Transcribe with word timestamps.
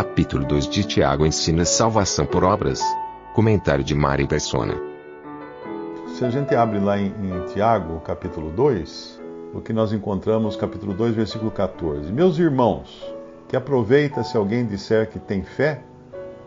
Capítulo 0.00 0.46
2 0.46 0.66
de 0.66 0.82
Tiago 0.82 1.26
ensina 1.26 1.62
salvação 1.62 2.24
por 2.24 2.42
obras. 2.42 2.80
Comentário 3.34 3.84
de 3.84 3.94
Mari 3.94 4.26
Persona. 4.26 4.74
Se 6.14 6.24
a 6.24 6.30
gente 6.30 6.54
abre 6.54 6.78
lá 6.78 6.98
em, 6.98 7.08
em 7.08 7.44
Tiago, 7.52 8.00
capítulo 8.00 8.50
2, 8.50 9.20
o 9.52 9.60
que 9.60 9.74
nós 9.74 9.92
encontramos, 9.92 10.56
capítulo 10.56 10.94
2, 10.94 11.14
versículo 11.14 11.50
14. 11.50 12.10
Meus 12.10 12.38
irmãos, 12.38 13.14
que 13.46 13.54
aproveita 13.54 14.24
se 14.24 14.38
alguém 14.38 14.64
disser 14.64 15.10
que 15.10 15.18
tem 15.18 15.42
fé 15.42 15.82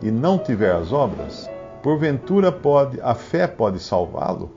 e 0.02 0.10
não 0.10 0.36
tiver 0.36 0.74
as 0.74 0.92
obras, 0.92 1.48
porventura 1.80 2.50
pode 2.50 3.00
a 3.00 3.14
fé 3.14 3.46
pode 3.46 3.78
salvá-lo? 3.78 4.50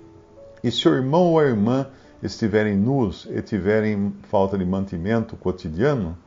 E 0.64 0.72
se 0.72 0.90
o 0.90 0.96
irmão 0.96 1.34
ou 1.34 1.40
a 1.40 1.44
irmã 1.44 1.86
estiverem 2.24 2.76
nus 2.76 3.28
e 3.30 3.44
tiverem 3.44 4.12
falta 4.24 4.58
de 4.58 4.66
mantimento 4.66 5.36
cotidiano, 5.36 6.18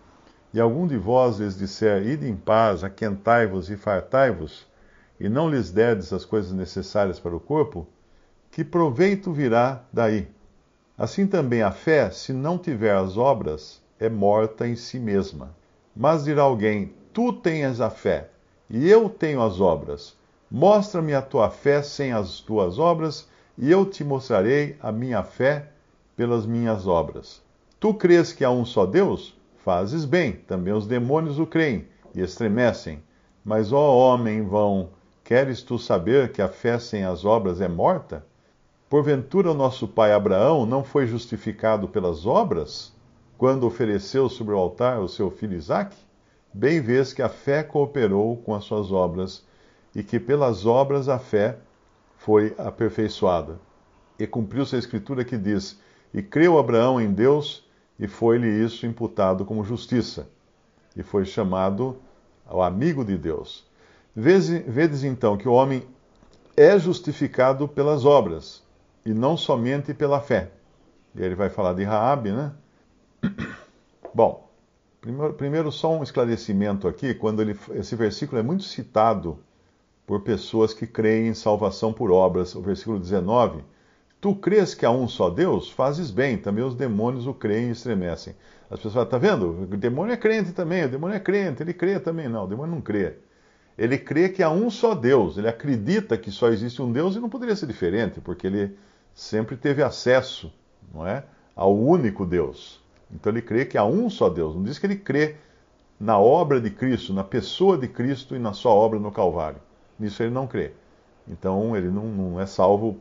e 0.53 0.61
algum 0.61 0.87
de 0.87 0.97
vós 0.97 1.39
lhes 1.39 1.57
disser, 1.57 2.07
ide 2.07 2.29
em 2.29 2.37
paz, 2.37 2.83
aquentai-vos 2.83 3.71
e 3.71 3.77
fartai-vos, 3.77 4.67
e 5.19 5.29
não 5.29 5.49
lhes 5.49 5.71
derdes 5.71 6.13
as 6.13 6.25
coisas 6.25 6.53
necessárias 6.53 7.21
para 7.21 7.37
o 7.37 7.41
corpo, 7.41 7.87
que 8.51 8.65
proveito 8.65 9.33
virá 9.33 9.85
daí? 9.93 10.29
Assim 10.99 11.27
também 11.27 11.63
a 11.63 11.71
fé, 11.71 12.11
se 12.11 12.33
não 12.33 12.59
tiver 12.59 12.95
as 12.95 13.17
obras, 13.17 13.81
é 13.99 14.09
morta 14.09 14.67
em 14.67 14.75
si 14.75 14.99
mesma. 14.99 15.55
Mas 15.95 16.25
dirá 16.25 16.43
alguém: 16.43 16.93
Tu 17.13 17.33
tens 17.33 17.81
a 17.81 17.89
fé, 17.89 18.29
e 18.69 18.89
eu 18.91 19.09
tenho 19.09 19.41
as 19.41 19.61
obras. 19.61 20.17
Mostra-me 20.51 21.15
a 21.15 21.23
tua 21.23 21.49
fé 21.49 21.81
sem 21.81 22.13
as 22.13 22.41
tuas 22.41 22.79
obras, 22.79 23.29
e 23.57 23.71
eu 23.71 23.87
te 23.87 24.03
mostrarei 24.03 24.77
a 24.81 24.91
minha 24.91 25.23
fé 25.23 25.69
pelas 26.17 26.45
minhas 26.45 26.87
obras. 26.87 27.41
Tu 27.79 27.95
crês 27.95 28.33
que 28.33 28.45
há 28.45 28.51
um 28.51 28.65
só 28.65 28.85
Deus? 28.85 29.39
Fazes 29.65 30.07
bem, 30.07 30.33
também 30.33 30.73
os 30.73 30.87
demônios 30.87 31.39
o 31.39 31.47
creem 31.47 31.87
e 32.15 32.21
estremecem. 32.23 33.03
Mas, 33.45 33.73
ó 33.73 33.97
homem 33.97 34.43
vão, 34.43 34.91
queres 35.23 35.63
tu 35.63 35.79
saber 35.79 36.33
que 36.33 36.41
a 36.41 36.49
fé 36.49 36.79
sem 36.79 37.05
as 37.05 37.25
obras 37.25 37.61
é 37.61 37.69
morta? 37.69 38.25
Porventura 38.89 39.51
o 39.51 39.55
nosso 39.55 39.87
pai 39.87 40.13
Abraão 40.13 40.65
não 40.65 40.83
foi 40.83 41.07
justificado 41.07 41.89
pelas 41.89 42.25
obras, 42.25 42.93
quando 43.37 43.67
ofereceu 43.67 44.29
sobre 44.29 44.55
o 44.55 44.59
altar 44.59 44.99
o 44.99 45.09
seu 45.09 45.31
filho 45.31 45.57
Isaque? 45.57 45.97
Bem 46.53 46.81
vês 46.81 47.13
que 47.13 47.23
a 47.23 47.29
fé 47.29 47.63
cooperou 47.63 48.39
com 48.39 48.55
as 48.55 48.65
suas 48.65 48.91
obras, 48.91 49.45
e 49.95 50.03
que 50.03 50.19
pelas 50.19 50.65
obras 50.65 51.09
a 51.09 51.19
fé 51.19 51.59
foi 52.17 52.55
aperfeiçoada. 52.59 53.61
E 54.19 54.27
cumpriu-se 54.27 54.75
a 54.75 54.79
escritura 54.79 55.25
que 55.25 55.37
diz: 55.37 55.79
E 56.13 56.23
creu 56.23 56.59
Abraão 56.59 57.01
em 57.01 57.13
Deus, 57.13 57.69
e 58.01 58.09
foi-lhe 58.09 58.49
isso 58.49 58.87
imputado 58.87 59.45
como 59.45 59.63
justiça, 59.63 60.27
e 60.97 61.03
foi 61.03 61.27
chamado 61.27 61.99
ao 62.47 62.63
amigo 62.63 63.05
de 63.05 63.17
Deus. 63.17 63.69
Vedes 64.17 65.05
então 65.05 65.37
que 65.37 65.47
o 65.47 65.53
homem 65.53 65.85
é 66.57 66.79
justificado 66.79 67.69
pelas 67.69 68.07
obras, 68.07 68.63
e 69.05 69.13
não 69.13 69.37
somente 69.37 69.93
pela 69.93 70.19
fé. 70.19 70.51
E 71.15 71.23
ele 71.23 71.35
vai 71.35 71.51
falar 71.51 71.75
de 71.75 71.85
Raabe, 71.85 72.33
né? 72.33 72.53
Bom, 74.15 74.49
primeiro, 75.01 75.35
primeiro 75.35 75.73
só 75.73 75.93
um 75.93 76.03
esclarecimento 76.03 76.89
aqui, 76.89 77.13
quando 77.15 77.43
ele, 77.43 77.57
esse 77.75 77.95
versículo 77.95 78.39
é 78.39 78.43
muito 78.43 78.65
citado 78.65 79.39
por 80.07 80.23
pessoas 80.23 80.73
que 80.73 80.87
creem 80.87 81.29
em 81.29 81.35
salvação 81.35 81.93
por 81.93 82.11
obras. 82.11 82.55
O 82.55 82.63
versículo 82.63 82.99
19: 82.99 83.63
Tu 84.21 84.35
crês 84.35 84.75
que 84.75 84.85
há 84.85 84.91
um 84.91 85.09
só 85.09 85.31
Deus? 85.31 85.71
Fazes 85.71 86.11
bem, 86.11 86.37
também 86.37 86.63
os 86.63 86.75
demônios 86.75 87.27
o 87.27 87.33
creem 87.33 87.69
e 87.69 87.73
estremecem. 87.73 88.35
As 88.71 88.77
pessoas 88.77 88.95
falam, 88.95 89.09
tá 89.09 89.19
vendo? 89.19 89.63
O 89.63 89.67
demônio 89.77 90.13
é 90.13 90.17
crente 90.17 90.53
também, 90.53 90.85
o 90.85 90.89
demônio 90.91 91.17
é 91.17 91.21
crente, 91.21 91.63
ele 91.63 91.73
crê 91.73 91.99
também. 91.99 92.29
Não, 92.29 92.45
o 92.45 92.47
demônio 92.47 92.75
não 92.75 92.83
crê. 92.83 93.15
Ele 93.79 93.97
crê 93.97 94.29
que 94.29 94.43
há 94.43 94.51
um 94.51 94.69
só 94.71 94.95
Deus, 94.95 95.39
ele 95.39 95.49
acredita 95.49 96.19
que 96.19 96.31
só 96.31 96.49
existe 96.49 96.83
um 96.83 96.93
Deus 96.93 97.17
e 97.17 97.19
não 97.21 97.31
poderia 97.31 97.57
ser 97.57 97.67
diferente, 97.67 98.21
porque 98.21 98.47
ele 98.47 98.77
sempre 99.15 99.57
teve 99.57 99.83
acesso, 99.83 100.53
não 100.93 101.07
é, 101.07 101.25
ao 101.57 101.75
único 101.75 102.27
Deus. 102.27 102.79
Então 103.11 103.33
ele 103.33 103.41
crê 103.41 103.65
que 103.65 103.79
há 103.79 103.85
um 103.85 104.11
só 104.11 104.29
Deus. 104.29 104.55
Não 104.55 104.63
diz 104.63 104.79
que 104.79 104.87
ele 104.87 104.97
crê 104.97 105.37
na 105.99 106.19
obra 106.19 106.61
de 106.61 106.69
Cristo, 106.71 107.15
na 107.15 107.25
pessoa 107.25 107.79
de 107.79 107.89
Cristo 107.89 108.37
e 108.37 108.39
na 108.39 108.53
sua 108.53 108.73
obra 108.73 108.99
no 108.99 109.11
Calvário. 109.11 109.61
Nisso 109.99 110.23
ele 110.23 110.31
não 110.31 110.47
crê. 110.47 110.73
Então 111.27 111.75
ele 111.75 111.89
não, 111.89 112.05
não 112.05 112.41
é 112.41 112.45
salvo 112.45 112.99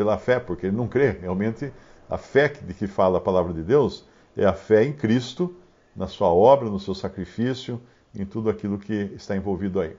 pela 0.00 0.16
fé, 0.16 0.40
porque 0.40 0.64
ele 0.68 0.76
não 0.76 0.88
crê. 0.88 1.10
Realmente, 1.10 1.70
a 2.08 2.16
fé 2.16 2.48
de 2.48 2.72
que 2.72 2.86
fala 2.86 3.18
a 3.18 3.20
palavra 3.20 3.52
de 3.52 3.62
Deus 3.62 4.06
é 4.34 4.46
a 4.46 4.54
fé 4.54 4.82
em 4.82 4.94
Cristo, 4.94 5.54
na 5.94 6.06
sua 6.06 6.28
obra, 6.28 6.70
no 6.70 6.80
seu 6.80 6.94
sacrifício, 6.94 7.78
em 8.14 8.24
tudo 8.24 8.48
aquilo 8.48 8.78
que 8.78 8.94
está 9.14 9.36
envolvido 9.36 9.78
aí. 9.78 9.94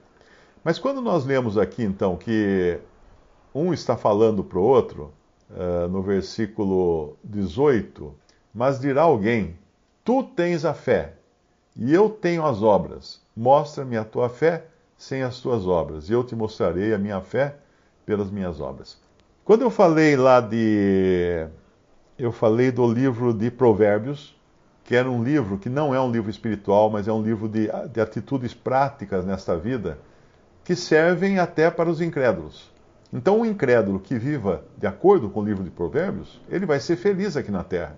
Mas 0.63 0.79
quando 0.79 1.03
nós 1.03 1.23
lemos 1.23 1.55
aqui, 1.55 1.83
então, 1.83 2.17
que 2.17 2.79
um 3.53 3.71
está 3.71 3.95
falando 3.95 4.43
para 4.43 4.57
o 4.57 4.63
outro, 4.63 5.13
uh, 5.51 5.87
no 5.87 6.01
versículo 6.01 7.15
18, 7.23 8.11
mas 8.51 8.79
dirá 8.79 9.03
alguém: 9.03 9.55
Tu 10.03 10.23
tens 10.35 10.65
a 10.65 10.73
fé, 10.73 11.13
e 11.75 11.93
eu 11.93 12.09
tenho 12.09 12.43
as 12.43 12.63
obras. 12.63 13.21
Mostra-me 13.37 13.97
a 13.97 14.03
tua 14.03 14.29
fé 14.29 14.65
sem 14.97 15.21
as 15.21 15.39
tuas 15.39 15.67
obras, 15.67 16.09
e 16.09 16.13
eu 16.13 16.23
te 16.23 16.35
mostrarei 16.35 16.91
a 16.91 16.97
minha 16.97 17.21
fé 17.21 17.57
pelas 18.03 18.31
minhas 18.31 18.59
obras. 18.59 18.99
Quando 19.51 19.63
eu 19.63 19.69
falei 19.69 20.15
lá 20.15 20.39
de. 20.39 21.45
Eu 22.17 22.31
falei 22.31 22.71
do 22.71 22.89
livro 22.89 23.33
de 23.33 23.51
Provérbios, 23.51 24.33
que 24.85 24.95
era 24.95 25.11
um 25.11 25.21
livro 25.21 25.57
que 25.57 25.67
não 25.67 25.93
é 25.93 25.99
um 25.99 26.09
livro 26.09 26.29
espiritual, 26.29 26.89
mas 26.89 27.05
é 27.05 27.11
um 27.11 27.21
livro 27.21 27.49
de, 27.49 27.69
de 27.91 27.99
atitudes 27.99 28.53
práticas 28.53 29.25
nesta 29.25 29.57
vida, 29.57 29.97
que 30.63 30.73
servem 30.73 31.37
até 31.37 31.69
para 31.69 31.89
os 31.89 31.99
incrédulos. 31.99 32.71
Então, 33.11 33.41
o 33.41 33.45
incrédulo 33.45 33.99
que 33.99 34.17
viva 34.17 34.63
de 34.77 34.87
acordo 34.87 35.29
com 35.29 35.41
o 35.41 35.45
livro 35.45 35.65
de 35.65 35.69
Provérbios, 35.69 36.39
ele 36.47 36.65
vai 36.65 36.79
ser 36.79 36.95
feliz 36.95 37.35
aqui 37.35 37.51
na 37.51 37.65
terra. 37.65 37.97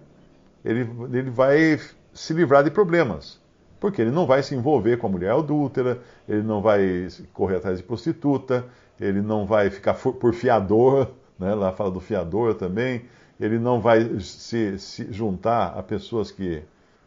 Ele, 0.66 0.90
ele 1.16 1.30
vai 1.30 1.80
se 2.16 2.34
livrar 2.34 2.64
de 2.64 2.72
problemas. 2.72 3.40
Porque 3.80 4.02
ele 4.02 4.10
não 4.10 4.26
vai 4.26 4.42
se 4.42 4.56
envolver 4.56 4.98
com 4.98 5.06
a 5.06 5.10
mulher 5.12 5.34
adúltera, 5.34 6.00
ele 6.28 6.42
não 6.42 6.64
vai 6.64 7.08
correr 7.32 7.58
atrás 7.58 7.78
de 7.78 7.84
prostituta, 7.84 8.66
ele 9.00 9.22
não 9.22 9.46
vai 9.46 9.70
ficar 9.70 9.94
por 9.94 10.34
fiador, 10.34 11.12
né? 11.40 11.54
lá 11.54 11.72
fala 11.72 11.92
do 11.92 12.00
fiador 12.00 12.56
também, 12.56 13.06
ele 13.40 13.60
não 13.60 13.80
vai 13.80 14.20
se, 14.20 14.78
se 14.80 15.12
juntar 15.12 15.78
a 15.78 15.84
pessoas 15.84 16.32
que, 16.32 16.64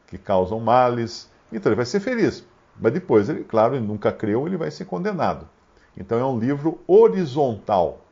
que 0.06 0.19
causam 0.19 0.60
males. 0.60 1.31
Então 1.53 1.70
ele 1.70 1.76
vai 1.76 1.87
ser 1.87 2.00
feliz. 2.00 2.44
Mas 2.78 2.92
depois, 2.92 3.28
ele, 3.28 3.44
claro, 3.44 3.75
ele 3.75 3.86
nunca 3.86 4.12
creu, 4.12 4.47
ele 4.47 4.56
vai 4.56 4.70
ser 4.70 4.84
condenado. 4.84 5.48
Então 5.97 6.19
é 6.19 6.25
um 6.25 6.38
livro 6.38 6.81
horizontal. 6.86 8.04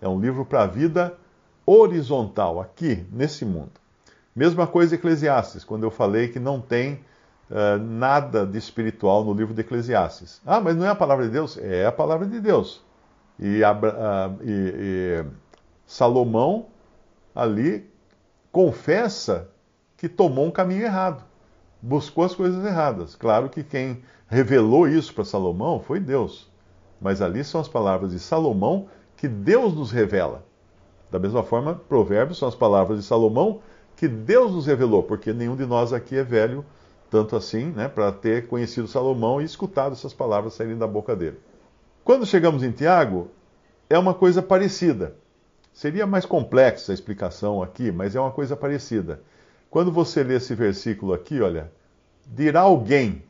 É 0.00 0.08
um 0.08 0.20
livro 0.20 0.44
para 0.44 0.62
a 0.62 0.66
vida 0.66 1.16
horizontal, 1.64 2.60
aqui, 2.60 3.06
nesse 3.10 3.44
mundo. 3.44 3.72
Mesma 4.34 4.66
coisa 4.66 4.94
Eclesiastes, 4.94 5.64
quando 5.64 5.84
eu 5.84 5.90
falei 5.90 6.28
que 6.28 6.38
não 6.38 6.60
tem 6.60 7.04
uh, 7.50 7.78
nada 7.78 8.46
de 8.46 8.58
espiritual 8.58 9.24
no 9.24 9.32
livro 9.32 9.54
de 9.54 9.60
Eclesiastes. 9.60 10.40
Ah, 10.44 10.60
mas 10.60 10.76
não 10.76 10.84
é 10.84 10.88
a 10.88 10.94
palavra 10.94 11.24
de 11.24 11.30
Deus? 11.30 11.56
É 11.58 11.86
a 11.86 11.92
palavra 11.92 12.26
de 12.26 12.40
Deus. 12.40 12.82
E, 13.38 13.62
uh, 13.62 14.42
e, 14.42 14.74
e 14.76 15.24
Salomão 15.92 16.68
ali 17.34 17.86
confessa 18.50 19.50
que 19.94 20.08
tomou 20.08 20.46
um 20.46 20.50
caminho 20.50 20.84
errado, 20.84 21.22
buscou 21.82 22.24
as 22.24 22.34
coisas 22.34 22.64
erradas. 22.64 23.14
Claro 23.14 23.50
que 23.50 23.62
quem 23.62 24.02
revelou 24.26 24.88
isso 24.88 25.12
para 25.12 25.22
Salomão 25.22 25.80
foi 25.80 26.00
Deus, 26.00 26.50
mas 26.98 27.20
ali 27.20 27.44
são 27.44 27.60
as 27.60 27.68
palavras 27.68 28.12
de 28.12 28.18
Salomão 28.18 28.88
que 29.18 29.28
Deus 29.28 29.74
nos 29.74 29.90
revela. 29.90 30.46
Da 31.10 31.18
mesma 31.18 31.42
forma, 31.42 31.74
Provérbios 31.74 32.38
são 32.38 32.48
as 32.48 32.54
palavras 32.54 32.98
de 32.98 33.04
Salomão 33.04 33.60
que 33.94 34.08
Deus 34.08 34.50
nos 34.50 34.64
revelou, 34.64 35.02
porque 35.02 35.30
nenhum 35.34 35.56
de 35.56 35.66
nós 35.66 35.92
aqui 35.92 36.16
é 36.16 36.24
velho 36.24 36.64
tanto 37.10 37.36
assim, 37.36 37.66
né, 37.66 37.86
para 37.86 38.10
ter 38.10 38.48
conhecido 38.48 38.88
Salomão 38.88 39.42
e 39.42 39.44
escutado 39.44 39.92
essas 39.92 40.14
palavras 40.14 40.54
saírem 40.54 40.78
da 40.78 40.86
boca 40.86 41.14
dele. 41.14 41.38
Quando 42.02 42.24
chegamos 42.24 42.62
em 42.62 42.72
Tiago, 42.72 43.28
é 43.90 43.98
uma 43.98 44.14
coisa 44.14 44.40
parecida. 44.40 45.20
Seria 45.72 46.06
mais 46.06 46.26
complexa 46.26 46.92
a 46.92 46.94
explicação 46.94 47.62
aqui, 47.62 47.90
mas 47.90 48.14
é 48.14 48.20
uma 48.20 48.30
coisa 48.30 48.56
parecida. 48.56 49.22
quando 49.70 49.90
você 49.90 50.22
lê 50.22 50.36
esse 50.36 50.54
versículo 50.54 51.14
aqui, 51.14 51.40
olha, 51.40 51.72
dirá 52.26 52.60
alguém, 52.60 53.22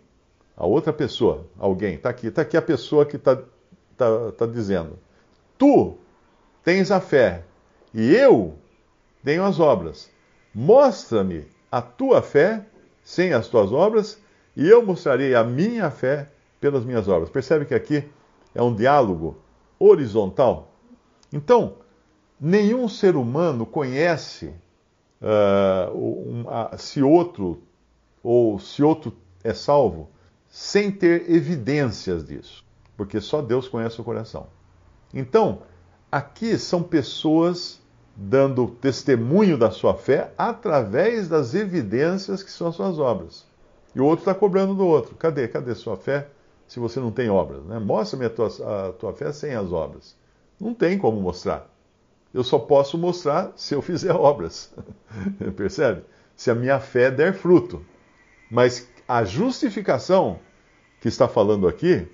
a 0.57 0.67
outra 0.67 0.93
pessoa, 0.93 1.47
alguém, 1.59 1.95
está 1.95 2.11
aqui, 2.11 2.27
está 2.27 2.43
aqui 2.43 2.57
a 2.57 2.63
pessoa 2.63 3.07
que 3.07 3.17
está 3.17 3.37
tá, 3.97 4.33
tá 4.37 4.47
dizendo: 4.47 4.99
Tu 5.57 5.97
tens 6.65 6.91
a 6.91 7.01
fé 7.01 7.45
e 7.95 8.15
eu 8.15 8.59
tenho 9.25 9.45
as 9.45 9.61
obras. 9.61 10.11
Mostra-me 10.55 11.47
a 11.71 11.81
tua 11.81 12.21
fé 12.21 12.67
sem 13.03 13.33
as 13.33 13.49
tuas 13.49 13.73
obras 13.73 14.21
e 14.57 14.69
eu 14.69 14.85
mostrarei 14.85 15.35
a 15.35 15.45
minha 15.45 15.91
fé 15.91 16.29
pelas 16.61 16.85
minhas 16.85 17.09
obras. 17.09 17.31
Percebe 17.31 17.65
que 17.65 17.75
aqui 17.75 18.05
é 18.55 18.63
um 18.63 18.75
diálogo 18.75 19.39
horizontal? 19.79 20.73
Então, 21.33 21.77
nenhum 22.43 22.89
ser 22.89 23.15
humano 23.15 23.65
conhece 23.65 24.53
uh, 25.21 25.97
um, 25.97 26.43
uh, 26.43 26.77
se 26.77 27.01
outro 27.01 27.63
ou 28.21 28.59
se 28.59 28.83
outro 28.83 29.15
é 29.45 29.55
salvo 29.55 30.11
sem 30.49 30.91
ter 30.91 31.31
evidências 31.31 32.27
disso, 32.27 32.65
porque 32.97 33.21
só 33.21 33.41
Deus 33.41 33.69
conhece 33.69 34.01
o 34.01 34.05
coração. 34.05 34.49
Então, 35.15 35.63
aqui 36.11 36.59
são 36.59 36.83
pessoas 36.83 37.81
dando 38.17 38.67
testemunho 38.67 39.57
da 39.57 39.71
sua 39.71 39.95
fé 39.95 40.33
através 40.37 41.29
das 41.29 41.55
evidências 41.55 42.43
que 42.43 42.51
são 42.51 42.67
as 42.67 42.75
suas 42.75 42.99
obras. 42.99 43.47
E 43.95 44.01
o 44.01 44.05
outro 44.05 44.23
está 44.23 44.35
cobrando 44.35 44.75
do 44.75 44.87
outro. 44.87 45.15
Cadê? 45.15 45.47
Cadê 45.47 45.75
sua 45.75 45.97
fé 45.97 46.29
se 46.67 46.81
você 46.81 46.99
não 46.99 47.11
tem 47.11 47.31
obras? 47.31 47.65
Né? 47.65 47.79
Mostra-me 47.79 48.27
a 48.27 48.31
tua, 48.31 48.49
a 48.49 48.93
tua 48.93 49.13
fé 49.13 49.33
sem 49.33 49.55
as 49.55 49.73
obras. 49.73 50.17
Não 50.61 50.75
tem 50.75 50.99
como 50.99 51.21
mostrar. 51.21 51.72
Eu 52.33 52.43
só 52.43 52.59
posso 52.59 52.97
mostrar 52.97 53.53
se 53.57 53.75
eu 53.75 53.83
fizer 53.83 54.13
obras. 54.17 54.73
Percebe? 55.57 56.03
Se 56.35 56.51
a 56.51 56.55
minha 56.55 56.81
fé 56.81 57.11
der 57.11 57.35
fruto. 57.35 57.85
Mas 58.51 58.89
a 59.07 59.25
justificação 59.25 60.39
que 61.01 61.09
está 61.09 61.29
falando 61.29 61.67
aqui 61.69 62.09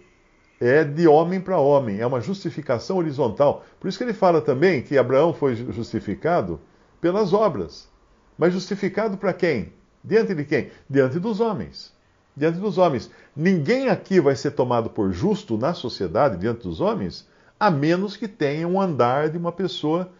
é 0.60 0.82
de 0.82 1.06
homem 1.06 1.40
para 1.40 1.58
homem, 1.58 2.00
é 2.00 2.06
uma 2.06 2.20
justificação 2.20 2.96
horizontal. 2.96 3.64
Por 3.78 3.88
isso 3.88 3.98
que 3.98 4.04
ele 4.04 4.12
fala 4.12 4.40
também 4.40 4.82
que 4.82 4.98
Abraão 4.98 5.32
foi 5.32 5.54
justificado 5.54 6.60
pelas 7.00 7.32
obras. 7.32 7.88
Mas 8.36 8.52
justificado 8.52 9.16
para 9.16 9.32
quem? 9.32 9.72
Diante 10.02 10.34
de 10.34 10.44
quem? 10.44 10.70
Diante 10.88 11.18
dos 11.18 11.40
homens. 11.40 11.92
Diante 12.36 12.58
dos 12.58 12.78
homens. 12.78 13.10
Ninguém 13.34 13.88
aqui 13.88 14.20
vai 14.20 14.34
ser 14.34 14.52
tomado 14.52 14.90
por 14.90 15.12
justo 15.12 15.56
na 15.56 15.74
sociedade, 15.74 16.38
diante 16.38 16.62
dos 16.62 16.80
homens, 16.80 17.28
a 17.58 17.70
menos 17.70 18.16
que 18.16 18.28
tenha 18.28 18.66
um 18.68 18.80
andar 18.80 19.30
de 19.30 19.38
uma 19.38 19.52
pessoa 19.52 20.10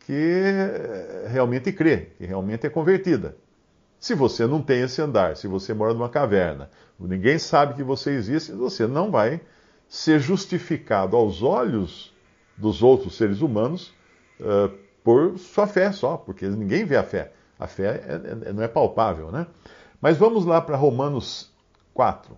que 0.00 0.12
eh, 0.12 1.26
realmente 1.28 1.72
crê, 1.72 2.12
que 2.16 2.24
realmente 2.24 2.66
é 2.66 2.70
convertida. 2.70 3.36
Se 3.98 4.14
você 4.14 4.46
não 4.46 4.62
tem 4.62 4.82
esse 4.82 5.02
andar, 5.02 5.36
se 5.36 5.48
você 5.48 5.74
mora 5.74 5.92
numa 5.92 6.08
caverna, 6.08 6.70
ninguém 6.98 7.38
sabe 7.38 7.74
que 7.74 7.82
você 7.82 8.10
existe, 8.10 8.52
você 8.52 8.86
não 8.86 9.10
vai 9.10 9.40
ser 9.88 10.20
justificado 10.20 11.16
aos 11.16 11.42
olhos 11.42 12.14
dos 12.56 12.82
outros 12.82 13.16
seres 13.16 13.40
humanos 13.40 13.92
uh, 14.40 14.72
por 15.02 15.38
sua 15.38 15.66
fé 15.66 15.92
só, 15.92 16.16
porque 16.16 16.46
ninguém 16.46 16.84
vê 16.84 16.96
a 16.96 17.02
fé. 17.02 17.32
A 17.58 17.66
fé 17.66 18.02
é, 18.06 18.48
é, 18.48 18.52
não 18.52 18.62
é 18.62 18.68
palpável, 18.68 19.30
né? 19.30 19.46
Mas 20.00 20.16
vamos 20.16 20.44
lá 20.44 20.60
para 20.60 20.76
Romanos 20.76 21.50
4, 21.94 22.36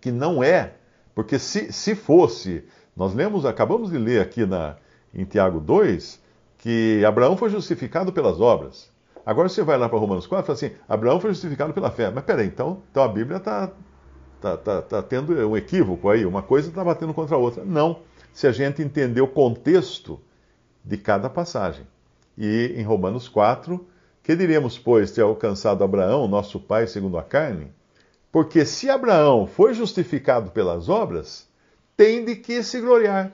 que 0.00 0.12
não 0.12 0.42
é, 0.42 0.74
porque 1.14 1.38
se, 1.38 1.72
se 1.72 1.94
fosse, 1.94 2.64
nós 2.96 3.14
lemos, 3.14 3.44
acabamos 3.44 3.90
de 3.90 3.98
ler 3.98 4.20
aqui 4.20 4.44
na, 4.44 4.76
em 5.14 5.24
Tiago 5.24 5.60
2, 5.60 6.20
que 6.58 7.04
Abraão 7.04 7.36
foi 7.36 7.50
justificado 7.50 8.12
pelas 8.12 8.40
obras. 8.40 8.90
Agora 9.24 9.48
você 9.48 9.62
vai 9.62 9.78
lá 9.78 9.88
para 9.88 9.98
Romanos 9.98 10.26
4 10.26 10.44
e 10.44 10.46
fala 10.46 10.56
assim: 10.56 10.76
Abraão 10.88 11.20
foi 11.20 11.30
justificado 11.30 11.72
pela 11.72 11.90
fé. 11.90 12.10
Mas 12.10 12.24
peraí, 12.24 12.46
então, 12.46 12.82
então 12.90 13.02
a 13.02 13.08
Bíblia 13.08 13.36
está 13.38 13.70
tá, 14.40 14.56
tá, 14.56 14.82
tá 14.82 15.02
tendo 15.02 15.32
um 15.46 15.56
equívoco 15.56 16.08
aí, 16.08 16.24
uma 16.24 16.42
coisa 16.42 16.68
está 16.68 16.82
batendo 16.82 17.14
contra 17.14 17.36
a 17.36 17.38
outra. 17.38 17.64
Não, 17.64 18.00
se 18.32 18.46
a 18.46 18.52
gente 18.52 18.82
entender 18.82 19.20
o 19.20 19.28
contexto 19.28 20.20
de 20.84 20.96
cada 20.96 21.28
passagem. 21.28 21.86
E 22.36 22.74
em 22.76 22.82
Romanos 22.82 23.28
4, 23.28 23.86
que 24.22 24.34
diremos, 24.34 24.78
pois, 24.78 25.10
ter 25.10 25.22
alcançado 25.22 25.84
Abraão, 25.84 26.26
nosso 26.26 26.58
pai 26.58 26.86
segundo 26.86 27.18
a 27.18 27.22
carne? 27.22 27.72
Porque 28.32 28.64
se 28.64 28.88
Abraão 28.88 29.46
foi 29.46 29.74
justificado 29.74 30.50
pelas 30.52 30.88
obras, 30.88 31.48
tem 32.00 32.24
de 32.24 32.34
que 32.34 32.62
se 32.62 32.80
gloriar, 32.80 33.30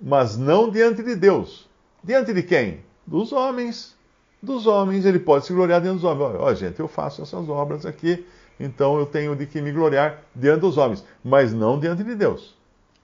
mas 0.00 0.36
não 0.36 0.70
diante 0.70 1.02
de 1.02 1.16
Deus. 1.16 1.68
Diante 2.04 2.32
de 2.32 2.40
quem? 2.40 2.84
Dos 3.04 3.32
homens. 3.32 3.96
Dos 4.40 4.64
homens, 4.68 5.04
ele 5.04 5.18
pode 5.18 5.44
se 5.44 5.52
gloriar 5.52 5.80
diante 5.80 5.96
dos 5.96 6.04
homens. 6.04 6.38
Ó, 6.38 6.48
oh, 6.48 6.54
gente, 6.54 6.78
eu 6.78 6.86
faço 6.86 7.20
essas 7.20 7.48
obras 7.48 7.84
aqui, 7.84 8.24
então 8.60 8.96
eu 8.96 9.06
tenho 9.06 9.34
de 9.34 9.44
que 9.44 9.60
me 9.60 9.72
gloriar 9.72 10.22
diante 10.32 10.60
dos 10.60 10.78
homens, 10.78 11.04
mas 11.24 11.52
não 11.52 11.80
diante 11.80 12.04
de 12.04 12.14
Deus. 12.14 12.56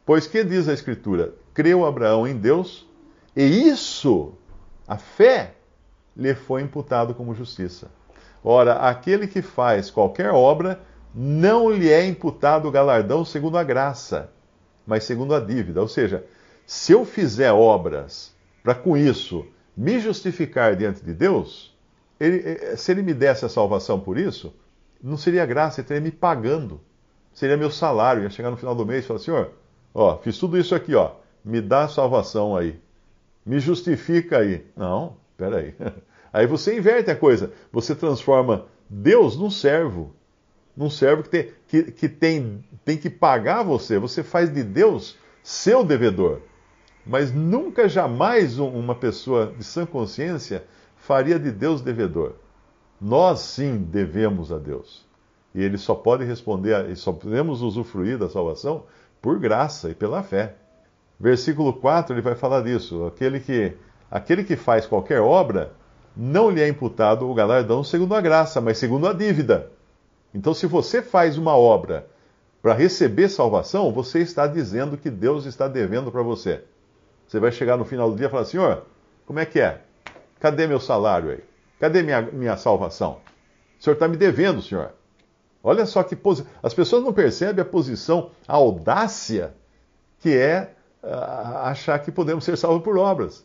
Pois 0.06 0.28
que 0.28 0.44
diz 0.44 0.68
a 0.68 0.72
Escritura? 0.72 1.34
Creu 1.52 1.84
Abraão 1.84 2.24
em 2.24 2.36
Deus, 2.36 2.88
e 3.34 3.42
isso, 3.42 4.34
a 4.86 4.96
fé, 4.96 5.54
lhe 6.16 6.32
foi 6.32 6.62
imputado 6.62 7.12
como 7.12 7.34
justiça. 7.34 7.90
Ora, 8.44 8.74
aquele 8.74 9.26
que 9.26 9.42
faz 9.42 9.90
qualquer 9.90 10.30
obra, 10.30 10.80
não 11.12 11.72
lhe 11.72 11.90
é 11.90 12.06
imputado 12.06 12.70
galardão 12.70 13.24
segundo 13.24 13.58
a 13.58 13.64
graça, 13.64 14.30
mas 14.86 15.04
segundo 15.04 15.34
a 15.34 15.40
dívida. 15.40 15.80
Ou 15.80 15.88
seja, 15.88 16.24
se 16.66 16.92
eu 16.92 17.04
fizer 17.04 17.52
obras 17.52 18.34
para 18.62 18.74
com 18.74 18.96
isso 18.96 19.46
me 19.76 19.98
justificar 19.98 20.76
diante 20.76 21.04
de 21.04 21.12
Deus, 21.12 21.76
ele, 22.20 22.42
eh, 22.46 22.76
se 22.76 22.92
ele 22.92 23.02
me 23.02 23.14
desse 23.14 23.44
a 23.44 23.48
salvação 23.48 23.98
por 23.98 24.18
isso, 24.18 24.54
não 25.02 25.16
seria 25.16 25.44
graça, 25.44 25.80
ele 25.80 25.84
estaria 25.84 26.00
me 26.00 26.10
pagando. 26.10 26.80
Seria 27.34 27.56
meu 27.56 27.70
salário. 27.70 28.22
Ia 28.22 28.30
chegar 28.30 28.50
no 28.50 28.56
final 28.56 28.74
do 28.74 28.86
mês 28.86 29.04
e 29.04 29.08
falar: 29.08 29.20
Senhor, 29.20 29.50
ó, 29.92 30.18
fiz 30.18 30.38
tudo 30.38 30.58
isso 30.58 30.74
aqui, 30.74 30.94
ó, 30.94 31.12
me 31.44 31.60
dá 31.60 31.84
a 31.84 31.88
salvação 31.88 32.56
aí. 32.56 32.78
Me 33.44 33.58
justifica 33.58 34.38
aí. 34.38 34.64
Não, 34.76 35.16
peraí. 35.36 35.74
Aí 36.32 36.46
você 36.46 36.78
inverte 36.78 37.10
a 37.10 37.16
coisa. 37.16 37.52
Você 37.70 37.94
transforma 37.94 38.64
Deus 38.88 39.36
num 39.36 39.50
servo. 39.50 40.14
Num 40.76 40.88
servo 40.88 41.22
que, 41.22 41.28
tem 41.28 41.52
que, 41.68 41.82
que 41.92 42.08
tem, 42.08 42.64
tem 42.84 42.96
que 42.96 43.10
pagar 43.10 43.62
você. 43.62 43.98
Você 43.98 44.22
faz 44.22 44.52
de 44.52 44.62
Deus 44.62 45.18
seu 45.42 45.84
devedor. 45.84 46.40
Mas 47.04 47.32
nunca, 47.32 47.88
jamais 47.88 48.58
uma 48.58 48.94
pessoa 48.94 49.52
de 49.56 49.64
sã 49.64 49.84
consciência 49.84 50.64
faria 50.96 51.38
de 51.38 51.50
Deus 51.50 51.80
devedor. 51.80 52.34
Nós 53.00 53.40
sim 53.40 53.78
devemos 53.78 54.52
a 54.52 54.58
Deus. 54.58 55.04
E 55.54 55.62
ele 55.62 55.76
só 55.76 55.94
pode 55.94 56.24
responder, 56.24 56.88
e 56.88 56.96
só 56.96 57.12
podemos 57.12 57.60
usufruir 57.60 58.16
da 58.16 58.28
salvação 58.28 58.84
por 59.20 59.38
graça 59.38 59.90
e 59.90 59.94
pela 59.94 60.22
fé. 60.22 60.54
Versículo 61.18 61.72
4 61.72 62.14
ele 62.14 62.22
vai 62.22 62.34
falar 62.34 62.62
disso. 62.62 63.04
Aquele 63.04 63.40
que, 63.40 63.76
aquele 64.10 64.44
que 64.44 64.56
faz 64.56 64.86
qualquer 64.86 65.20
obra, 65.20 65.72
não 66.16 66.50
lhe 66.50 66.60
é 66.60 66.68
imputado 66.68 67.28
o 67.28 67.34
galardão 67.34 67.82
segundo 67.82 68.14
a 68.14 68.20
graça, 68.20 68.60
mas 68.60 68.78
segundo 68.78 69.08
a 69.08 69.12
dívida. 69.12 69.70
Então, 70.34 70.54
se 70.54 70.66
você 70.66 71.02
faz 71.02 71.36
uma 71.36 71.56
obra 71.56 72.06
para 72.62 72.74
receber 72.74 73.28
salvação, 73.28 73.92
você 73.92 74.20
está 74.20 74.46
dizendo 74.46 74.96
que 74.96 75.10
Deus 75.10 75.46
está 75.46 75.68
devendo 75.68 76.10
para 76.10 76.22
você. 76.22 76.64
Você 77.26 77.40
vai 77.40 77.50
chegar 77.50 77.76
no 77.76 77.84
final 77.84 78.10
do 78.10 78.16
dia 78.16 78.26
e 78.26 78.30
falar: 78.30 78.44
Senhor, 78.44 78.86
como 79.26 79.38
é 79.38 79.46
que 79.46 79.60
é? 79.60 79.80
Cadê 80.38 80.66
meu 80.66 80.80
salário 80.80 81.30
aí? 81.30 81.44
Cadê 81.78 82.02
minha, 82.02 82.22
minha 82.22 82.56
salvação? 82.56 83.20
O 83.78 83.82
senhor 83.82 83.94
está 83.94 84.06
me 84.06 84.16
devendo, 84.16 84.62
senhor. 84.62 84.92
Olha 85.62 85.86
só 85.86 86.02
que 86.02 86.16
posição. 86.16 86.50
As 86.62 86.74
pessoas 86.74 87.02
não 87.02 87.12
percebem 87.12 87.62
a 87.62 87.64
posição, 87.64 88.30
a 88.46 88.54
audácia 88.54 89.54
que 90.18 90.36
é 90.36 90.74
uh, 91.02 91.58
achar 91.64 91.98
que 91.98 92.12
podemos 92.12 92.44
ser 92.44 92.56
salvos 92.56 92.82
por 92.82 92.96
obras. 92.96 93.44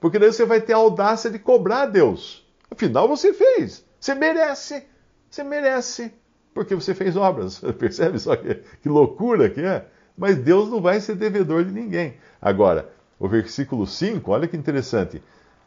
Porque 0.00 0.18
daí 0.18 0.32
você 0.32 0.44
vai 0.44 0.60
ter 0.60 0.72
a 0.72 0.76
audácia 0.76 1.30
de 1.30 1.38
cobrar 1.38 1.82
a 1.82 1.86
Deus. 1.86 2.46
Afinal, 2.70 3.08
você 3.08 3.32
fez. 3.32 3.84
Você 4.00 4.14
merece. 4.14 4.86
Você 5.30 5.42
merece. 5.42 6.12
Porque 6.54 6.74
você 6.74 6.94
fez 6.94 7.16
obras. 7.16 7.60
Percebe 7.78 8.18
só 8.18 8.36
que, 8.36 8.54
que 8.82 8.88
loucura 8.88 9.48
que 9.48 9.60
é? 9.60 9.86
Mas 10.16 10.36
Deus 10.36 10.68
não 10.68 10.80
vai 10.80 11.00
ser 11.00 11.16
devedor 11.16 11.64
de 11.64 11.72
ninguém. 11.72 12.14
Agora, 12.40 12.90
o 13.18 13.28
versículo 13.28 13.86
5, 13.86 14.30
olha 14.30 14.46
que 14.46 14.56
interessante 14.56 15.22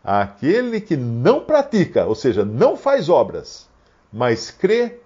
aquele 0.06 0.80
que 0.80 0.96
não 0.96 1.42
pratica, 1.42 2.06
ou 2.06 2.14
seja, 2.14 2.46
não 2.46 2.78
faz 2.78 3.10
obras, 3.10 3.68
mas 4.14 4.52
crê 4.52 5.00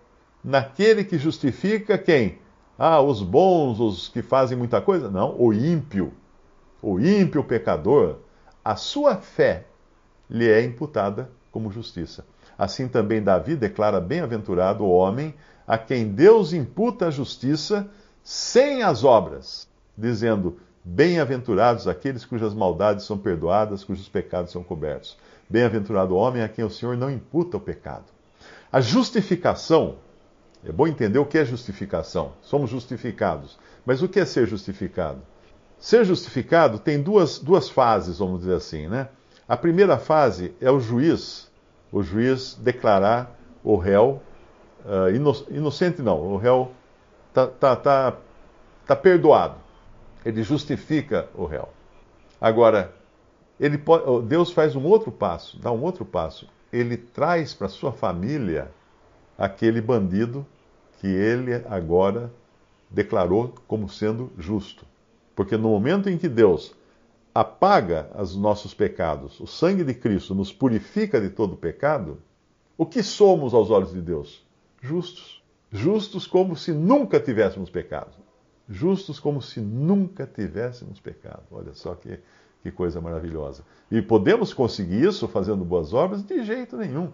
naquele 0.44 1.06
que 1.06 1.18
justifica 1.18 1.98
quem? 1.98 2.40
Ah, 2.78 3.02
os 3.02 3.24
bons, 3.24 3.80
os 3.80 4.10
que 4.10 4.22
fazem 4.22 4.58
muita 4.58 4.82
coisa? 4.82 5.10
Não, 5.10 5.36
o 5.40 5.54
ímpio. 5.54 6.12
O 6.82 7.00
ímpio 7.00 7.44
pecador, 7.44 8.18
a 8.64 8.76
sua 8.76 9.16
fé 9.16 9.66
lhe 10.30 10.50
é 10.50 10.64
imputada 10.64 11.30
como 11.52 11.72
justiça. 11.72 12.26
Assim 12.58 12.88
também 12.88 13.22
Davi 13.22 13.56
declara 13.56 14.02
bem-aventurado 14.02 14.84
o 14.84 14.90
homem 14.90 15.34
a 15.70 15.78
quem 15.78 16.08
Deus 16.08 16.52
imputa 16.52 17.06
a 17.06 17.12
justiça 17.12 17.88
sem 18.24 18.82
as 18.82 19.04
obras, 19.04 19.70
dizendo: 19.96 20.58
Bem-aventurados 20.84 21.88
aqueles 21.88 22.26
cujas 22.26 22.56
maldades 22.56 23.06
são 23.06 23.20
perdoadas, 23.20 23.84
cujos 23.84 24.10
pecados 24.10 24.52
são 24.52 24.64
cobertos. 24.64 25.16
Bem-aventurado 25.48 26.16
o 26.16 26.18
homem 26.18 26.42
a 26.42 26.50
quem 26.50 26.66
o 26.66 26.72
Senhor 26.72 26.98
não 26.98 27.12
imputa 27.12 27.58
o 27.58 27.60
pecado. 27.60 28.06
A 28.72 28.82
justificação, 28.82 29.98
é 30.66 30.72
bom 30.72 30.88
entender 30.88 31.20
o 31.20 31.26
que 31.26 31.38
é 31.38 31.46
justificação. 31.46 32.34
Somos 32.42 32.72
justificados. 32.72 33.60
Mas 33.86 34.02
o 34.02 34.10
que 34.10 34.20
é 34.20 34.26
ser 34.26 34.48
justificado? 34.48 35.22
Ser 35.78 36.04
justificado 36.04 36.80
tem 36.80 37.00
duas, 37.00 37.38
duas 37.38 37.70
fases, 37.70 38.18
vamos 38.18 38.40
dizer 38.40 38.56
assim, 38.56 38.88
né? 38.88 39.08
A 39.48 39.56
primeira 39.56 40.00
fase 40.00 40.52
é 40.60 40.70
o 40.72 40.80
juiz, 40.80 41.48
o 41.92 42.02
juiz 42.02 42.56
declarar 42.60 43.40
o 43.64 43.78
réu 43.78 44.22
uh, 44.90 45.50
inocente, 45.50 46.02
não, 46.02 46.20
o 46.20 46.38
réu 46.38 46.72
está 47.30 47.48
tá, 47.48 47.76
tá, 47.76 48.18
tá 48.88 48.96
perdoado. 48.96 49.56
Ele 50.26 50.44
justifica 50.44 51.30
o 51.36 51.46
réu. 51.46 51.70
Agora, 52.42 52.94
ele 53.60 53.78
pode, 53.78 54.28
Deus 54.28 54.52
faz 54.52 54.76
um 54.76 54.86
outro 54.86 55.12
passo, 55.12 55.60
dá 55.60 55.72
um 55.72 55.82
outro 55.82 56.04
passo. 56.04 56.50
Ele 56.72 56.98
traz 56.98 57.54
para 57.54 57.68
sua 57.68 57.92
família 57.92 58.72
aquele 59.38 59.82
bandido 59.82 60.46
que 61.00 61.08
ele 61.08 61.54
agora 61.70 62.32
declarou 62.90 63.54
como 63.68 63.88
sendo 63.88 64.32
justo. 64.38 64.86
Porque 65.36 65.56
no 65.56 65.70
momento 65.70 66.10
em 66.10 66.18
que 66.18 66.28
Deus 66.28 66.76
apaga 67.34 68.10
os 68.18 68.36
nossos 68.36 68.74
pecados, 68.74 69.40
o 69.40 69.48
sangue 69.48 69.84
de 69.84 69.94
Cristo 69.94 70.36
nos 70.36 70.52
purifica 70.52 71.22
de 71.22 71.30
todo 71.30 71.56
pecado, 71.56 72.22
o 72.78 72.86
que 72.86 73.04
somos 73.04 73.54
aos 73.54 73.70
olhos 73.70 73.94
de 73.94 74.02
Deus? 74.02 74.46
Justos. 74.82 75.44
Justos 75.72 76.26
como 76.26 76.56
se 76.56 76.72
nunca 76.72 77.20
tivéssemos 77.20 77.70
pecado. 77.70 78.12
Justos 78.68 79.20
como 79.20 79.42
se 79.42 79.60
nunca 79.60 80.26
tivéssemos 80.26 81.00
pecado. 81.00 81.44
Olha 81.52 81.74
só 81.74 81.96
que, 81.96 82.20
que 82.64 82.72
coisa 82.72 83.00
maravilhosa. 83.02 83.64
E 83.92 84.02
podemos 84.02 84.54
conseguir 84.54 85.08
isso 85.08 85.28
fazendo 85.28 85.64
boas 85.64 85.94
obras? 85.94 86.24
De 86.24 86.44
jeito 86.44 86.78
nenhum. 86.78 87.12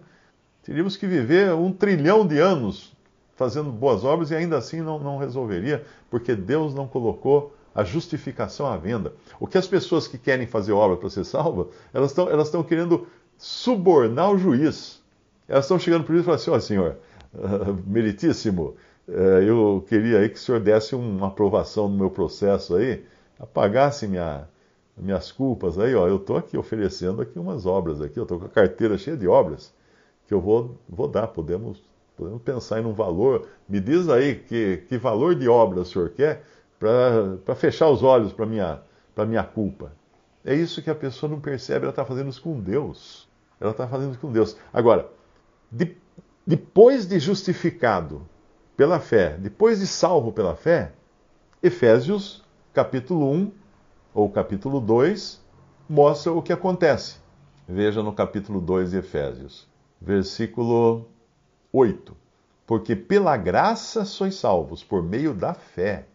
Teríamos 0.62 0.96
que 0.96 1.06
viver 1.06 1.52
um 1.52 1.72
trilhão 1.72 2.26
de 2.26 2.38
anos 2.38 2.96
fazendo 3.36 3.70
boas 3.70 4.02
obras 4.02 4.30
e 4.30 4.34
ainda 4.34 4.56
assim 4.56 4.80
não, 4.80 4.98
não 4.98 5.18
resolveria, 5.18 5.84
porque 6.10 6.34
Deus 6.34 6.74
não 6.74 6.88
colocou 6.88 7.54
a 7.74 7.84
justificação 7.84 8.66
à 8.66 8.76
venda. 8.76 9.12
O 9.38 9.46
que 9.46 9.58
as 9.58 9.66
pessoas 9.66 10.08
que 10.08 10.16
querem 10.16 10.46
fazer 10.46 10.72
obra 10.72 10.96
para 10.96 11.10
ser 11.10 11.24
salvas, 11.24 11.68
elas 11.92 12.10
estão 12.10 12.28
elas 12.28 12.50
querendo 12.66 13.06
subornar 13.36 14.32
o 14.32 14.38
juiz. 14.38 15.02
Elas 15.46 15.66
estão 15.66 15.78
chegando 15.78 16.04
para 16.04 16.12
o 16.12 16.14
juiz 16.16 16.22
e 16.22 16.24
falando 16.24 16.40
assim, 16.40 16.50
ó 16.50 16.56
oh, 16.56 16.60
senhor, 16.60 16.96
meritíssimo, 17.86 18.76
uh, 19.08 19.12
eu 19.12 19.84
queria 19.88 20.18
aí 20.20 20.28
que 20.28 20.36
o 20.36 20.38
senhor 20.38 20.60
desse 20.60 20.94
uma 20.94 21.28
aprovação 21.28 21.88
no 21.88 21.96
meu 21.96 22.10
processo 22.10 22.76
aí, 22.76 23.04
apagasse 23.38 24.06
minha, 24.06 24.48
minhas 24.96 25.30
culpas 25.30 25.78
aí, 25.78 25.94
ó, 25.94 26.08
eu 26.08 26.16
estou 26.16 26.36
aqui 26.36 26.56
oferecendo 26.56 27.22
aqui 27.22 27.38
umas 27.38 27.66
obras 27.66 28.00
aqui, 28.00 28.18
eu 28.18 28.24
estou 28.24 28.38
com 28.38 28.46
a 28.46 28.48
carteira 28.48 28.96
cheia 28.98 29.16
de 29.16 29.28
obras 29.28 29.74
que 30.26 30.34
eu 30.34 30.40
vou, 30.40 30.76
vou 30.88 31.06
dar, 31.06 31.28
podemos 31.28 31.82
Podemos 32.16 32.40
pensar 32.40 32.80
em 32.80 32.86
um 32.86 32.94
valor. 32.94 33.46
Me 33.68 33.78
diz 33.78 34.08
aí 34.08 34.36
que, 34.36 34.78
que 34.88 34.96
valor 34.96 35.34
de 35.34 35.48
obra 35.48 35.80
o 35.80 35.84
senhor 35.84 36.08
quer 36.10 36.42
para 36.78 37.54
fechar 37.54 37.90
os 37.90 38.02
olhos 38.02 38.32
para 38.32 38.46
minha, 38.46 38.80
minha 39.28 39.44
culpa. 39.44 39.92
É 40.44 40.54
isso 40.54 40.82
que 40.82 40.88
a 40.88 40.94
pessoa 40.94 41.30
não 41.30 41.40
percebe, 41.40 41.84
ela 41.84 41.90
está 41.90 42.04
fazendo 42.04 42.30
isso 42.30 42.40
com 42.40 42.58
Deus. 42.58 43.28
Ela 43.60 43.72
está 43.72 43.86
fazendo 43.86 44.12
isso 44.12 44.20
com 44.20 44.32
Deus. 44.32 44.56
Agora, 44.72 45.08
de, 45.70 45.96
depois 46.46 47.06
de 47.06 47.18
justificado 47.18 48.24
pela 48.76 49.00
fé, 49.00 49.36
depois 49.36 49.80
de 49.80 49.86
salvo 49.86 50.30
pela 50.30 50.54
fé, 50.54 50.92
Efésios 51.60 52.44
capítulo 52.72 53.32
1 53.32 53.52
ou 54.14 54.30
capítulo 54.30 54.80
2 54.80 55.44
mostra 55.88 56.30
o 56.30 56.40
que 56.40 56.52
acontece. 56.52 57.16
Veja 57.68 58.00
no 58.02 58.12
capítulo 58.12 58.60
2 58.60 58.92
de 58.92 58.98
Efésios, 58.98 59.66
versículo 60.00 61.08
8. 61.72 62.16
Porque 62.64 62.94
pela 62.94 63.36
graça 63.36 64.04
sois 64.04 64.36
salvos, 64.36 64.84
por 64.84 65.02
meio 65.02 65.34
da 65.34 65.52
fé. 65.52 66.06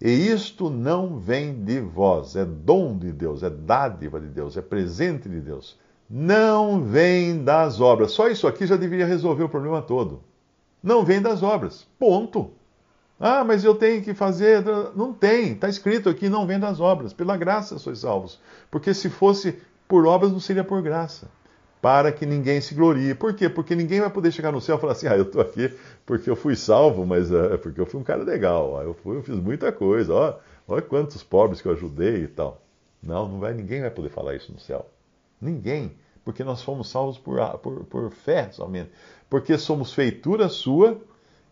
E 0.00 0.08
isto 0.08 0.70
não 0.70 1.18
vem 1.18 1.64
de 1.64 1.80
vós, 1.80 2.34
é 2.34 2.44
dom 2.44 2.96
de 2.96 3.12
Deus, 3.12 3.42
é 3.42 3.50
dádiva 3.50 4.20
de 4.20 4.28
Deus, 4.28 4.56
é 4.56 4.62
presente 4.62 5.28
de 5.28 5.40
Deus. 5.40 5.78
Não 6.08 6.82
vem 6.82 7.42
das 7.42 7.80
obras. 7.80 8.12
Só 8.12 8.28
isso 8.28 8.46
aqui 8.46 8.66
já 8.66 8.76
deveria 8.76 9.06
resolver 9.06 9.44
o 9.44 9.48
problema 9.48 9.82
todo. 9.82 10.22
Não 10.82 11.04
vem 11.04 11.20
das 11.20 11.42
obras. 11.42 11.86
Ponto. 11.98 12.50
Ah, 13.18 13.42
mas 13.42 13.64
eu 13.64 13.74
tenho 13.74 14.02
que 14.02 14.14
fazer. 14.14 14.64
Não 14.94 15.12
tem. 15.12 15.52
Está 15.52 15.68
escrito 15.68 16.08
aqui: 16.08 16.28
não 16.28 16.46
vem 16.46 16.60
das 16.60 16.80
obras. 16.80 17.12
Pela 17.12 17.36
graça 17.36 17.78
sois 17.78 18.00
salvos. 18.00 18.38
Porque 18.70 18.94
se 18.94 19.10
fosse 19.10 19.58
por 19.88 20.06
obras, 20.06 20.30
não 20.30 20.40
seria 20.40 20.64
por 20.64 20.80
graça 20.82 21.28
para 21.86 22.10
que 22.10 22.26
ninguém 22.26 22.60
se 22.60 22.74
glorie. 22.74 23.14
Por 23.14 23.34
quê? 23.34 23.48
Porque 23.48 23.74
ninguém 23.74 24.00
vai 24.00 24.10
poder 24.10 24.32
chegar 24.32 24.50
no 24.50 24.60
céu 24.60 24.76
e 24.76 24.80
falar 24.80 24.92
assim: 24.92 25.06
ah, 25.06 25.16
eu 25.16 25.22
estou 25.22 25.40
aqui 25.40 25.72
porque 26.04 26.28
eu 26.28 26.36
fui 26.36 26.56
salvo, 26.56 27.06
mas 27.06 27.30
é, 27.30 27.54
é 27.54 27.56
porque 27.56 27.80
eu 27.80 27.86
fui 27.86 28.00
um 28.00 28.04
cara 28.04 28.24
legal, 28.24 28.72
ó, 28.72 28.82
eu, 28.82 28.94
fui, 28.94 29.16
eu 29.16 29.22
fiz 29.22 29.36
muita 29.36 29.70
coisa, 29.70 30.12
ó, 30.12 30.34
olha 30.66 30.82
quantos 30.82 31.22
pobres 31.22 31.60
que 31.60 31.68
eu 31.68 31.72
ajudei 31.72 32.24
e 32.24 32.26
tal. 32.26 32.60
Não, 33.02 33.28
não 33.28 33.38
vai, 33.38 33.54
ninguém 33.54 33.82
vai 33.82 33.90
poder 33.90 34.08
falar 34.08 34.34
isso 34.34 34.52
no 34.52 34.58
céu. 34.58 34.84
Ninguém. 35.40 35.92
Porque 36.24 36.42
nós 36.42 36.62
fomos 36.62 36.88
salvos 36.88 37.18
por, 37.18 37.38
por, 37.58 37.84
por 37.84 38.10
fé 38.10 38.50
somente. 38.50 38.90
Porque 39.30 39.56
somos 39.56 39.92
feitura 39.92 40.48
sua, 40.48 41.00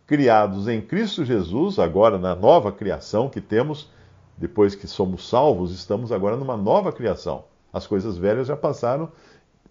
criados 0.05 0.67
em 0.67 0.81
Cristo 0.81 1.23
Jesus, 1.23 1.79
agora 1.79 2.17
na 2.17 2.35
nova 2.35 2.71
criação 2.71 3.29
que 3.29 3.41
temos, 3.41 3.89
depois 4.37 4.75
que 4.75 4.87
somos 4.87 5.27
salvos, 5.27 5.71
estamos 5.71 6.11
agora 6.11 6.35
numa 6.35 6.57
nova 6.57 6.91
criação. 6.91 7.45
As 7.71 7.87
coisas 7.87 8.17
velhas 8.17 8.47
já 8.47 8.55
passaram 8.55 9.11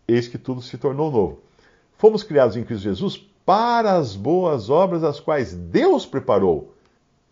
eis 0.07 0.29
que 0.29 0.39
tudo 0.39 0.61
se 0.61 0.77
tornou 0.77 1.11
novo. 1.11 1.41
Fomos 1.97 2.23
criados 2.23 2.57
em 2.57 2.65
Cristo 2.65 2.85
Jesus 2.85 3.17
para 3.45 3.93
as 3.97 4.17
boas 4.17 4.71
obras 4.71 5.05
as 5.05 5.21
quais 5.21 5.55
Deus 5.55 6.07
preparou 6.07 6.75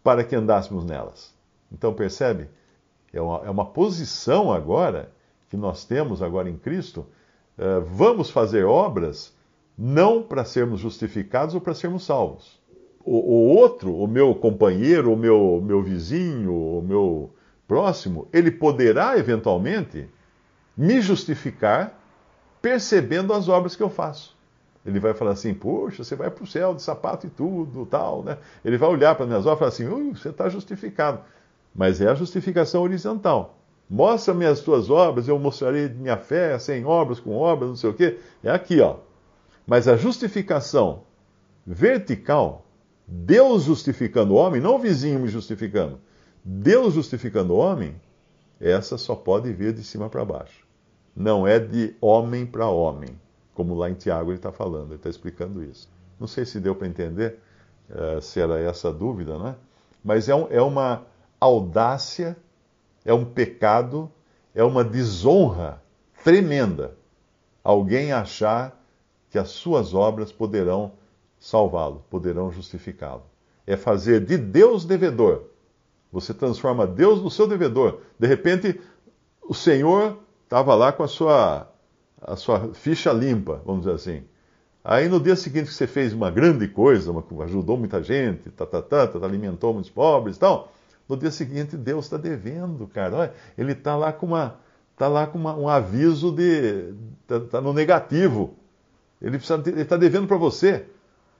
para 0.02 0.24
que 0.24 0.36
andássemos 0.36 0.84
nelas. 0.84 1.34
Então 1.70 1.92
percebe? 1.94 2.48
É 3.12 3.20
uma, 3.20 3.38
é 3.44 3.50
uma 3.50 3.66
posição 3.66 4.52
agora 4.52 5.10
que 5.52 5.56
nós 5.58 5.84
temos 5.84 6.22
agora 6.22 6.48
em 6.48 6.56
Cristo. 6.56 7.04
Uh, 7.58 7.82
vamos 7.84 8.30
fazer 8.30 8.64
obras 8.64 9.36
não 9.76 10.22
para 10.22 10.46
sermos 10.46 10.80
justificados 10.80 11.54
ou 11.54 11.60
para 11.60 11.74
sermos 11.74 12.06
salvos. 12.06 12.58
O, 13.04 13.18
o, 13.18 13.54
outro, 13.54 13.94
o 13.94 14.06
meu 14.06 14.34
companheiro, 14.34 15.12
o 15.12 15.16
meu, 15.16 15.62
meu 15.62 15.82
vizinho, 15.82 16.54
o 16.54 16.80
meu 16.80 17.34
próximo, 17.68 18.28
ele 18.32 18.50
poderá 18.50 19.18
eventualmente 19.18 20.08
me 20.74 21.02
justificar 21.02 22.00
percebendo 22.62 23.34
as 23.34 23.46
obras 23.46 23.76
que 23.76 23.82
eu 23.82 23.90
faço. 23.90 24.34
Ele 24.86 24.98
vai 24.98 25.12
falar 25.12 25.32
assim, 25.32 25.52
poxa, 25.52 26.02
você 26.02 26.16
vai 26.16 26.30
para 26.30 26.44
o 26.44 26.46
céu 26.46 26.74
de 26.74 26.80
sapato 26.80 27.26
e 27.26 27.30
tudo, 27.30 27.84
tal, 27.84 28.22
né? 28.22 28.38
Ele 28.64 28.78
vai 28.78 28.88
olhar 28.88 29.14
para 29.16 29.24
as 29.24 29.28
minhas 29.28 29.44
obras 29.44 29.78
e 29.78 29.84
falar 29.84 29.92
assim, 29.92 30.12
você 30.14 30.30
está 30.30 30.48
justificado. 30.48 31.20
Mas 31.74 32.00
é 32.00 32.08
a 32.08 32.14
justificação 32.14 32.82
horizontal. 32.82 33.61
Mostra-me 33.92 34.46
as 34.46 34.60
tuas 34.60 34.88
obras, 34.88 35.28
eu 35.28 35.38
mostrarei 35.38 35.88
minha 35.88 36.16
fé, 36.16 36.58
sem 36.58 36.84
obras, 36.84 37.20
com 37.20 37.36
obras, 37.36 37.68
não 37.68 37.76
sei 37.76 37.90
o 37.90 37.94
quê. 37.94 38.18
É 38.42 38.50
aqui, 38.50 38.80
ó. 38.80 38.96
Mas 39.66 39.86
a 39.86 39.96
justificação 39.96 41.02
vertical, 41.66 42.64
Deus 43.06 43.64
justificando 43.64 44.32
o 44.32 44.36
homem, 44.36 44.60
não 44.60 44.76
o 44.76 44.78
vizinho 44.78 45.20
me 45.20 45.28
justificando, 45.28 46.00
Deus 46.42 46.94
justificando 46.94 47.52
o 47.52 47.58
homem, 47.58 47.94
essa 48.58 48.96
só 48.96 49.14
pode 49.14 49.52
vir 49.52 49.72
de 49.72 49.84
cima 49.84 50.08
para 50.08 50.24
baixo 50.24 50.62
não 51.14 51.46
é 51.46 51.58
de 51.58 51.94
homem 52.00 52.46
para 52.46 52.66
homem, 52.66 53.10
como 53.54 53.74
lá 53.74 53.90
em 53.90 53.94
Tiago 53.94 54.30
ele 54.30 54.38
está 54.38 54.50
falando, 54.50 54.88
ele 54.88 54.96
está 54.96 55.10
explicando 55.10 55.62
isso. 55.62 55.88
Não 56.18 56.26
sei 56.26 56.44
se 56.44 56.58
deu 56.58 56.74
para 56.74 56.86
entender, 56.86 57.38
uh, 57.90 58.20
se 58.20 58.40
era 58.40 58.58
essa 58.58 58.88
a 58.88 58.92
dúvida, 58.92 59.38
não 59.38 59.48
é? 59.48 59.54
Mas 60.02 60.28
é, 60.28 60.34
um, 60.34 60.46
é 60.50 60.60
uma 60.60 61.02
audácia, 61.38 62.36
é 63.04 63.12
um 63.12 63.24
pecado, 63.24 64.10
é 64.54 64.62
uma 64.62 64.84
desonra 64.84 65.82
tremenda 66.22 66.96
alguém 67.62 68.12
achar 68.12 68.80
que 69.30 69.38
as 69.38 69.50
suas 69.50 69.94
obras 69.94 70.32
poderão 70.32 70.92
salvá-lo, 71.38 72.04
poderão 72.10 72.50
justificá-lo. 72.50 73.22
É 73.66 73.76
fazer 73.76 74.24
de 74.24 74.36
Deus 74.36 74.84
devedor. 74.84 75.44
Você 76.12 76.34
transforma 76.34 76.86
Deus 76.86 77.22
no 77.22 77.30
seu 77.30 77.46
devedor. 77.46 78.00
De 78.18 78.26
repente, 78.26 78.80
o 79.42 79.54
Senhor 79.54 80.18
estava 80.44 80.74
lá 80.74 80.92
com 80.92 81.02
a 81.02 81.08
sua, 81.08 81.68
a 82.20 82.36
sua 82.36 82.74
ficha 82.74 83.12
limpa, 83.12 83.62
vamos 83.64 83.82
dizer 83.82 83.94
assim. 83.94 84.24
Aí 84.84 85.08
no 85.08 85.20
dia 85.20 85.36
seguinte 85.36 85.66
que 85.66 85.74
você 85.74 85.86
fez 85.86 86.12
uma 86.12 86.30
grande 86.30 86.66
coisa, 86.66 87.10
uma, 87.12 87.24
ajudou 87.44 87.76
muita 87.76 88.02
gente, 88.02 88.50
tá, 88.50 88.66
tá, 88.66 88.82
tá, 88.82 89.06
tá, 89.06 89.24
alimentou 89.24 89.72
muitos 89.72 89.90
pobres 89.90 90.36
e 90.36 90.40
tal, 90.40 90.72
no 91.08 91.16
dia 91.16 91.30
seguinte 91.30 91.76
Deus 91.76 92.06
está 92.06 92.16
devendo, 92.16 92.86
cara. 92.86 93.16
Olha, 93.16 93.34
ele 93.56 93.72
está 93.72 93.96
lá 93.96 94.12
com 94.12 94.26
uma, 94.26 94.56
tá 94.96 95.08
lá 95.08 95.26
com 95.26 95.38
uma, 95.38 95.54
um 95.54 95.68
aviso 95.68 96.32
de, 96.32 96.94
está 97.22 97.40
tá 97.40 97.60
no 97.60 97.72
negativo. 97.72 98.56
Ele 99.20 99.36
está 99.36 99.96
devendo 99.96 100.26
para 100.26 100.36
você. 100.36 100.86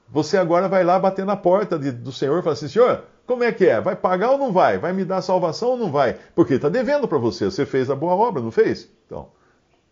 Você 0.08 0.36
agora 0.36 0.68
vai 0.68 0.84
lá 0.84 0.98
bater 0.98 1.24
na 1.24 1.36
porta 1.36 1.78
de, 1.78 1.90
do 1.90 2.12
Senhor 2.12 2.38
e 2.38 2.42
fala 2.42 2.52
assim, 2.52 2.68
Senhor, 2.68 3.04
como 3.26 3.44
é 3.44 3.50
que 3.50 3.66
é? 3.66 3.80
Vai 3.80 3.96
pagar 3.96 4.32
ou 4.32 4.38
não 4.38 4.52
vai? 4.52 4.78
Vai 4.78 4.92
me 4.92 5.04
dar 5.04 5.22
salvação 5.22 5.70
ou 5.70 5.76
não 5.76 5.90
vai? 5.90 6.18
Porque 6.34 6.54
está 6.54 6.68
devendo 6.68 7.08
para 7.08 7.18
você. 7.18 7.46
Você 7.46 7.64
fez 7.64 7.88
a 7.88 7.96
boa 7.96 8.14
obra, 8.14 8.42
não 8.42 8.50
fez? 8.50 8.90
Então, 9.06 9.28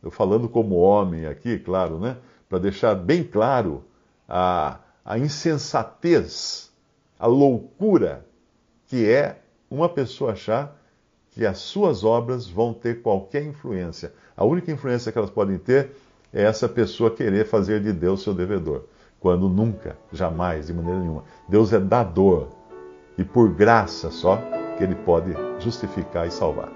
eu 0.02 0.10
falando 0.10 0.48
como 0.48 0.76
homem 0.76 1.26
aqui, 1.26 1.58
claro, 1.58 1.98
né? 1.98 2.16
Para 2.48 2.58
deixar 2.58 2.94
bem 2.94 3.24
claro 3.24 3.84
a, 4.28 4.78
a 5.04 5.18
insensatez, 5.18 6.70
a 7.18 7.26
loucura 7.26 8.26
que 8.86 9.08
é 9.08 9.40
uma 9.70 9.88
pessoa 9.88 10.32
achar 10.32 10.76
que 11.30 11.46
as 11.46 11.58
suas 11.58 12.02
obras 12.02 12.48
vão 12.48 12.74
ter 12.74 13.02
qualquer 13.02 13.44
influência. 13.44 14.12
A 14.36 14.44
única 14.44 14.72
influência 14.72 15.12
que 15.12 15.18
elas 15.18 15.30
podem 15.30 15.58
ter 15.58 15.92
é 16.32 16.42
essa 16.42 16.68
pessoa 16.68 17.10
querer 17.10 17.46
fazer 17.46 17.80
de 17.80 17.92
Deus 17.92 18.22
seu 18.22 18.34
devedor, 18.34 18.84
quando 19.20 19.48
nunca, 19.48 19.96
jamais, 20.12 20.66
de 20.66 20.74
maneira 20.74 20.98
nenhuma. 20.98 21.24
Deus 21.48 21.72
é 21.72 21.78
dador 21.78 22.48
e 23.16 23.24
por 23.24 23.54
graça 23.54 24.10
só 24.10 24.38
que 24.76 24.82
ele 24.82 24.94
pode 24.94 25.32
justificar 25.60 26.26
e 26.26 26.30
salvar. 26.30 26.72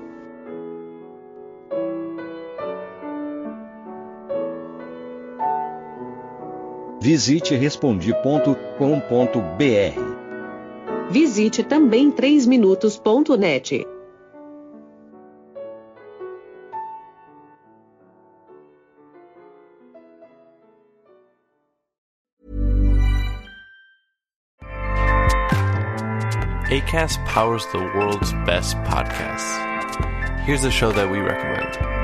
Visite 7.01 7.55
respondi.com.br. 7.55 10.14
Visite 11.15 11.63
também 11.63 12.11
3minutos.net. 12.11 13.87
ACAST 26.69 27.25
powers 27.27 27.65
the 27.67 27.79
world's 27.79 28.33
best 28.45 28.77
podcasts. 28.79 29.55
Here's 30.45 30.65
a 30.65 30.71
show 30.73 30.91
that 30.91 31.09
we 31.09 31.19
recommend. 31.19 32.04